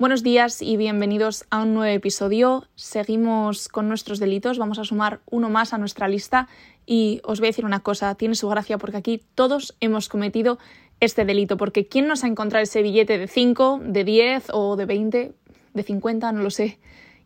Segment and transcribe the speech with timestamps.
[0.00, 2.64] Buenos días y bienvenidos a un nuevo episodio.
[2.74, 6.48] Seguimos con nuestros delitos, vamos a sumar uno más a nuestra lista
[6.86, 10.58] y os voy a decir una cosa, tiene su gracia porque aquí todos hemos cometido
[11.00, 14.86] este delito, porque ¿quién nos ha encontrado ese billete de 5, de 10 o de
[14.86, 15.34] 20,
[15.74, 16.78] de 50, no lo sé,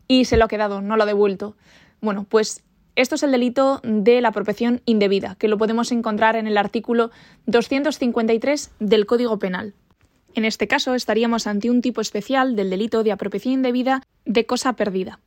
[0.09, 1.55] y se lo ha quedado, no lo ha devuelto?
[2.01, 2.61] Bueno, pues
[2.97, 7.11] esto es el delito de la apropiación indebida, que lo podemos encontrar en el artículo
[7.45, 9.75] 253 del Código Penal.
[10.35, 14.73] En este caso estaríamos ante un tipo especial del delito de apropiación indebida de cosa
[14.73, 15.21] perdida.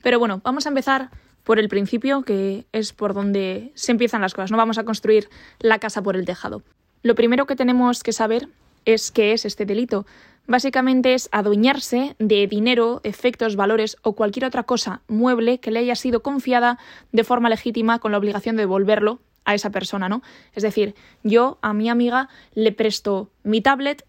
[0.00, 1.10] Pero bueno, vamos a empezar
[1.42, 4.52] por el principio, que es por donde se empiezan las cosas.
[4.52, 5.28] No vamos a construir
[5.58, 6.62] la casa por el tejado.
[7.02, 8.48] Lo primero que tenemos que saber
[8.84, 10.06] es qué es este delito.
[10.46, 15.96] Básicamente es adueñarse de dinero, efectos, valores o cualquier otra cosa mueble que le haya
[15.96, 16.78] sido confiada
[17.10, 20.22] de forma legítima con la obligación de devolverlo a esa persona, ¿no?
[20.54, 24.04] Es decir, yo a mi amiga le presto mi tablet,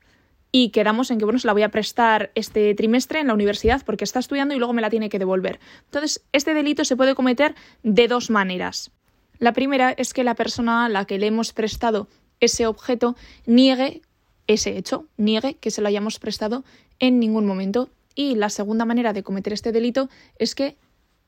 [0.58, 3.82] y quedamos en que bueno, se la voy a prestar este trimestre en la universidad
[3.86, 5.60] porque está estudiando y luego me la tiene que devolver.
[5.84, 8.90] Entonces, este delito se puede cometer de dos maneras.
[9.38, 12.08] La primera es que la persona a la que le hemos prestado
[12.40, 14.02] ese objeto niegue
[14.48, 16.64] ese hecho, niegue que se lo hayamos prestado
[17.00, 17.90] en ningún momento.
[18.16, 20.08] Y la segunda manera de cometer este delito
[20.40, 20.78] es que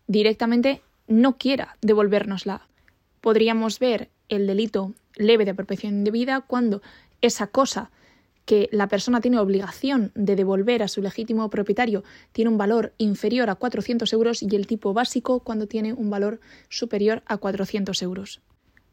[0.07, 2.65] directamente no quiera devolvérnosla.
[3.19, 6.81] Podríamos ver el delito leve de apropiación indebida cuando
[7.19, 7.91] esa cosa
[8.47, 13.49] que la persona tiene obligación de devolver a su legítimo propietario tiene un valor inferior
[13.49, 16.39] a 400 euros y el tipo básico cuando tiene un valor
[16.69, 18.39] superior a 400 euros.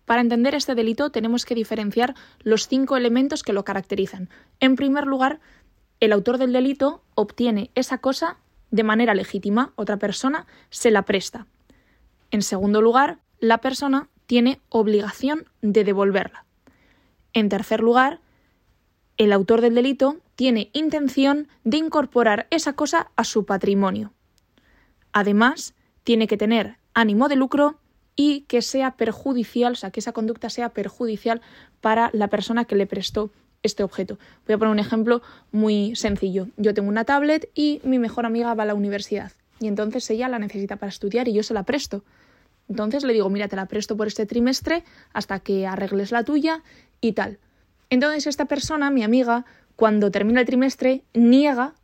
[0.07, 4.29] Para entender este delito tenemos que diferenciar los cinco elementos que lo caracterizan.
[4.59, 5.39] En primer lugar,
[6.01, 8.39] el autor del delito obtiene esa cosa
[8.73, 11.47] de manera legítima, otra persona se la presta.
[12.33, 16.45] En segundo lugar, la persona tiene obligación de devolverla.
[17.35, 18.21] En tercer lugar,
[19.17, 24.13] el autor del delito tiene intención de incorporar esa cosa a su patrimonio.
[25.13, 27.79] Además, tiene que tener ánimo de lucro
[28.17, 31.41] y que sea perjudicial, o sea, que esa conducta sea perjudicial
[31.81, 33.31] para la persona que le prestó
[33.63, 34.19] este objeto.
[34.47, 36.49] Voy a poner un ejemplo muy sencillo.
[36.57, 40.29] Yo tengo una tablet y mi mejor amiga va a la universidad y entonces ella
[40.29, 42.05] la necesita para estudiar y yo se la presto.
[42.69, 46.63] Entonces le digo, mira, te la presto por este trimestre hasta que arregles la tuya
[47.01, 47.39] y tal.
[47.95, 49.45] Entonces esta persona, mi amiga,
[49.77, 51.75] cuando termina el trimestre, niega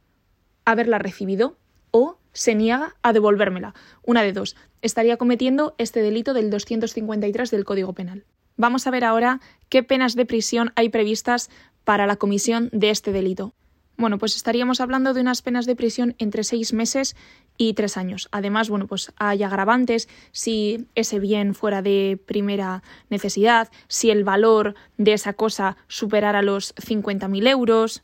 [0.65, 1.57] haberla recibido
[1.93, 3.75] o se niega a devolvérmela.
[4.03, 4.57] Una de dos.
[4.83, 8.25] Estaría cometiendo este delito del 253 del Código Penal.
[8.57, 11.49] Vamos a ver ahora qué penas de prisión hay previstas
[11.85, 13.55] para la comisión de este delito.
[14.01, 17.17] Bueno, pues estaríamos hablando de unas penas de prisión entre seis meses
[17.59, 18.31] y tres años.
[18.33, 24.75] Además, bueno, pues hay agravantes si ese bien fuera de primera necesidad, si el valor
[24.97, 28.03] de esa cosa superara los 50.000 euros,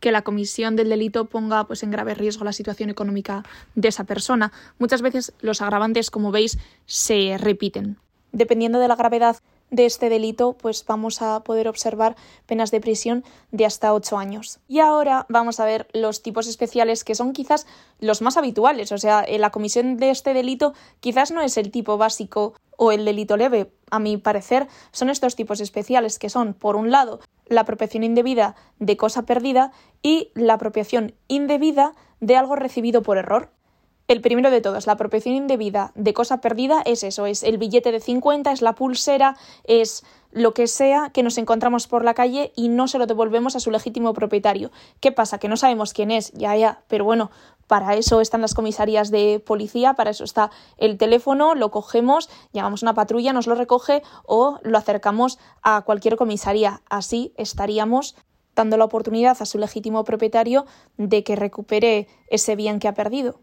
[0.00, 3.44] que la comisión del delito ponga pues en grave riesgo la situación económica
[3.74, 4.50] de esa persona.
[4.78, 6.56] Muchas veces los agravantes, como veis,
[6.86, 7.98] se repiten.
[8.32, 9.36] Dependiendo de la gravedad
[9.74, 14.60] de este delito, pues vamos a poder observar penas de prisión de hasta ocho años.
[14.68, 17.66] Y ahora vamos a ver los tipos especiales que son quizás
[17.98, 18.92] los más habituales.
[18.92, 23.04] O sea, la comisión de este delito quizás no es el tipo básico o el
[23.04, 23.72] delito leve.
[23.90, 28.56] A mi parecer, son estos tipos especiales que son, por un lado, la apropiación indebida
[28.78, 33.50] de cosa perdida y la apropiación indebida de algo recibido por error.
[34.06, 37.90] El primero de todos, la apropiación indebida de cosa perdida es eso, es el billete
[37.90, 42.52] de 50, es la pulsera, es lo que sea que nos encontramos por la calle
[42.54, 44.70] y no se lo devolvemos a su legítimo propietario.
[45.00, 45.38] ¿Qué pasa?
[45.38, 47.30] Que no sabemos quién es, ya, ya, pero bueno,
[47.66, 52.82] para eso están las comisarías de policía, para eso está el teléfono, lo cogemos, llamamos
[52.82, 56.82] una patrulla, nos lo recoge o lo acercamos a cualquier comisaría.
[56.90, 58.16] Así estaríamos
[58.54, 60.66] dando la oportunidad a su legítimo propietario
[60.98, 63.40] de que recupere ese bien que ha perdido.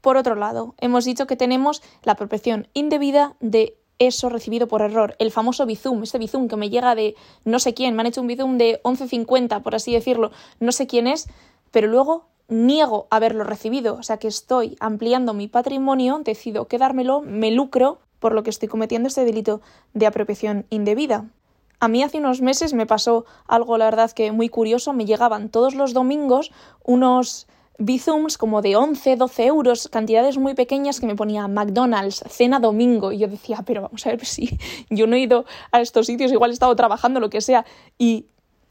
[0.00, 5.14] Por otro lado, hemos dicho que tenemos la apropiación indebida de eso recibido por error,
[5.18, 8.22] el famoso bizum, este bizum que me llega de no sé quién, me han hecho
[8.22, 11.28] un bizum de 11.50, por así decirlo, no sé quién es,
[11.70, 17.50] pero luego niego haberlo recibido, o sea que estoy ampliando mi patrimonio, decido quedármelo, me
[17.50, 19.60] lucro por lo que estoy cometiendo este delito
[19.92, 21.26] de apropiación indebida.
[21.78, 24.92] A mí hace unos meses me pasó algo, la verdad, que muy curioso.
[24.92, 26.52] Me llegaban todos los domingos
[26.84, 27.48] unos
[27.82, 33.10] Bizums como de 11, 12 euros, cantidades muy pequeñas que me ponía McDonald's, cena domingo.
[33.10, 34.58] Y yo decía, pero vamos a ver si
[34.90, 37.64] yo no he ido a estos sitios, igual he estado trabajando, lo que sea.
[37.96, 38.26] Y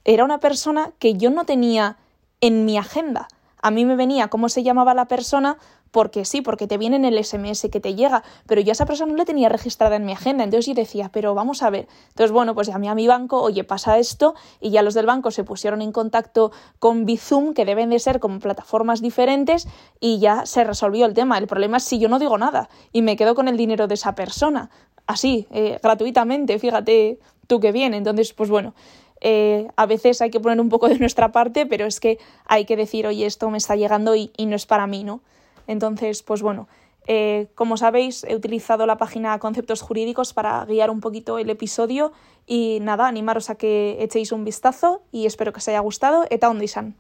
[0.05, 1.97] era una persona que yo no tenía
[2.39, 3.27] en mi agenda.
[3.61, 5.57] a mí me venía cómo se llamaba la persona
[5.91, 8.85] porque sí, porque te viene en el SMS que te llega, pero yo a esa
[8.85, 11.87] persona no la tenía registrada en mi agenda, entonces yo decía, pero vamos a ver.
[12.09, 15.31] Entonces, bueno, pues llamé a mi banco, oye, pasa esto, y ya los del banco
[15.31, 19.67] se pusieron en contacto con Bizum, que deben de ser como plataformas diferentes,
[19.99, 21.37] y ya se resolvió el tema.
[21.37, 23.95] El problema es si yo no digo nada y me quedo con el dinero de
[23.95, 24.69] esa persona,
[25.07, 27.93] así, eh, gratuitamente, fíjate tú qué bien.
[27.93, 28.73] Entonces, pues bueno.
[29.21, 32.63] Eh, a veces hay que poner un poco de nuestra parte, pero es que hay
[32.63, 35.19] que decir, oye, esto me está llegando y no es para mí, ¿no?
[35.69, 36.67] Entonces, pues bueno,
[37.05, 42.11] eh, como sabéis, he utilizado la página Conceptos Jurídicos para guiar un poquito el episodio
[42.47, 46.25] y nada, animaros a que echéis un vistazo y espero que os haya gustado.
[46.31, 46.95] Eta ondisan.